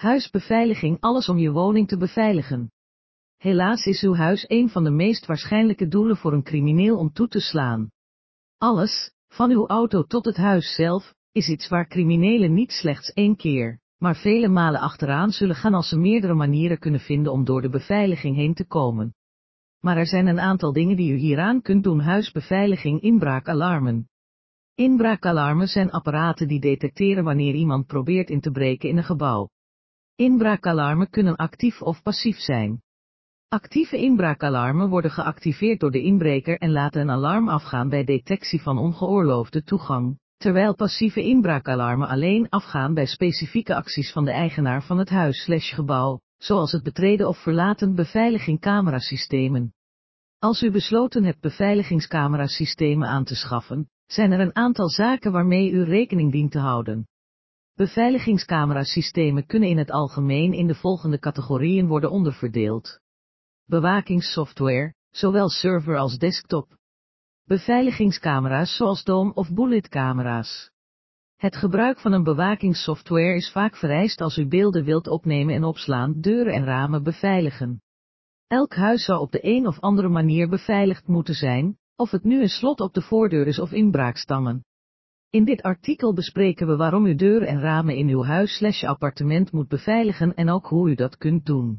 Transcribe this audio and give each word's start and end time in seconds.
Huisbeveiliging 0.00 1.00
alles 1.00 1.28
om 1.28 1.38
je 1.38 1.50
woning 1.50 1.88
te 1.88 1.96
beveiligen. 1.96 2.72
Helaas 3.36 3.84
is 3.84 4.02
uw 4.02 4.14
huis 4.14 4.44
een 4.48 4.68
van 4.68 4.84
de 4.84 4.90
meest 4.90 5.26
waarschijnlijke 5.26 5.88
doelen 5.88 6.16
voor 6.16 6.32
een 6.32 6.42
crimineel 6.42 6.98
om 6.98 7.12
toe 7.12 7.28
te 7.28 7.40
slaan. 7.40 7.90
Alles, 8.58 9.14
van 9.28 9.50
uw 9.50 9.66
auto 9.66 10.02
tot 10.02 10.24
het 10.24 10.36
huis 10.36 10.74
zelf, 10.74 11.14
is 11.32 11.48
iets 11.48 11.68
waar 11.68 11.88
criminelen 11.88 12.54
niet 12.54 12.72
slechts 12.72 13.12
één 13.12 13.36
keer, 13.36 13.80
maar 13.98 14.16
vele 14.16 14.48
malen 14.48 14.80
achteraan 14.80 15.30
zullen 15.30 15.54
gaan 15.54 15.74
als 15.74 15.88
ze 15.88 15.98
meerdere 15.98 16.34
manieren 16.34 16.78
kunnen 16.78 17.00
vinden 17.00 17.32
om 17.32 17.44
door 17.44 17.62
de 17.62 17.70
beveiliging 17.70 18.36
heen 18.36 18.54
te 18.54 18.66
komen. 18.66 19.14
Maar 19.80 19.96
er 19.96 20.06
zijn 20.06 20.26
een 20.26 20.40
aantal 20.40 20.72
dingen 20.72 20.96
die 20.96 21.12
u 21.12 21.16
hieraan 21.16 21.62
kunt 21.62 21.84
doen 21.84 22.00
huisbeveiliging 22.00 23.00
inbraakalarmen. 23.00 24.08
Inbraakalarmen 24.74 25.68
zijn 25.68 25.90
apparaten 25.90 26.48
die 26.48 26.60
detecteren 26.60 27.24
wanneer 27.24 27.54
iemand 27.54 27.86
probeert 27.86 28.30
in 28.30 28.40
te 28.40 28.50
breken 28.50 28.88
in 28.88 28.96
een 28.96 29.04
gebouw. 29.04 29.48
Inbraakalarmen 30.20 31.10
kunnen 31.10 31.36
actief 31.36 31.82
of 31.82 32.02
passief 32.02 32.38
zijn. 32.38 32.82
Actieve 33.48 33.96
inbraakalarmen 33.96 34.88
worden 34.88 35.10
geactiveerd 35.10 35.80
door 35.80 35.90
de 35.90 36.02
inbreker 36.02 36.58
en 36.58 36.70
laten 36.70 37.00
een 37.00 37.10
alarm 37.10 37.48
afgaan 37.48 37.88
bij 37.88 38.04
detectie 38.04 38.62
van 38.62 38.78
ongeoorloofde 38.78 39.62
toegang, 39.62 40.18
terwijl 40.36 40.74
passieve 40.74 41.22
inbraakalarmen 41.22 42.08
alleen 42.08 42.48
afgaan 42.48 42.94
bij 42.94 43.06
specifieke 43.06 43.74
acties 43.74 44.12
van 44.12 44.24
de 44.24 44.30
eigenaar 44.30 44.82
van 44.82 44.98
het 44.98 45.08
huis/gebouw, 45.08 46.20
zoals 46.36 46.72
het 46.72 46.82
betreden 46.82 47.28
of 47.28 47.42
verlaten 47.42 47.94
beveiliging 47.94 48.60
camerasystemen. 48.60 49.72
Als 50.38 50.62
u 50.62 50.70
besloten 50.70 51.24
hebt 51.24 51.40
beveiligingscamerasystemen 51.40 53.08
aan 53.08 53.24
te 53.24 53.34
schaffen, 53.34 53.88
zijn 54.06 54.32
er 54.32 54.40
een 54.40 54.56
aantal 54.56 54.88
zaken 54.88 55.32
waarmee 55.32 55.70
u 55.70 55.82
rekening 55.82 56.32
dient 56.32 56.50
te 56.50 56.58
houden. 56.58 57.06
Beveiligingscamerasystemen 57.80 59.46
kunnen 59.46 59.68
in 59.68 59.78
het 59.78 59.90
algemeen 59.90 60.52
in 60.52 60.66
de 60.66 60.74
volgende 60.74 61.18
categorieën 61.18 61.86
worden 61.86 62.10
onderverdeeld. 62.10 63.00
Bewakingssoftware, 63.64 64.94
zowel 65.10 65.48
server 65.48 65.96
als 65.96 66.18
desktop. 66.18 66.76
Beveiligingscamera's 67.44 68.76
zoals 68.76 69.04
Dome 69.04 69.34
of 69.34 69.52
Bullet 69.52 69.88
camera's. 69.88 70.70
Het 71.36 71.56
gebruik 71.56 72.00
van 72.00 72.12
een 72.12 72.22
bewakingssoftware 72.22 73.34
is 73.34 73.50
vaak 73.50 73.76
vereist 73.76 74.20
als 74.20 74.36
u 74.36 74.46
beelden 74.46 74.84
wilt 74.84 75.06
opnemen 75.06 75.54
en 75.54 75.64
opslaan, 75.64 76.20
deuren 76.20 76.52
en 76.52 76.64
ramen 76.64 77.02
beveiligen. 77.02 77.82
Elk 78.46 78.74
huis 78.74 79.04
zou 79.04 79.20
op 79.20 79.32
de 79.32 79.38
een 79.42 79.66
of 79.66 79.80
andere 79.80 80.08
manier 80.08 80.48
beveiligd 80.48 81.06
moeten 81.06 81.34
zijn, 81.34 81.78
of 81.96 82.10
het 82.10 82.24
nu 82.24 82.40
een 82.40 82.48
slot 82.48 82.80
op 82.80 82.94
de 82.94 83.02
voordeur 83.02 83.46
is 83.46 83.58
of 83.58 83.72
inbraakstammen. 83.72 84.64
In 85.32 85.44
dit 85.44 85.62
artikel 85.62 86.14
bespreken 86.14 86.66
we 86.66 86.76
waarom 86.76 87.06
u 87.06 87.14
deuren 87.14 87.48
en 87.48 87.60
ramen 87.60 87.96
in 87.96 88.08
uw 88.08 88.24
huis/appartement 88.24 89.52
moet 89.52 89.68
beveiligen 89.68 90.34
en 90.34 90.50
ook 90.50 90.66
hoe 90.66 90.90
u 90.90 90.94
dat 90.94 91.16
kunt 91.16 91.46
doen. 91.46 91.78